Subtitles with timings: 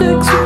[0.00, 0.39] fix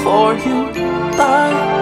[0.00, 1.79] Before you die.